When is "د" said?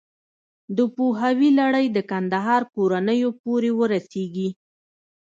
0.77-0.79, 1.95-1.97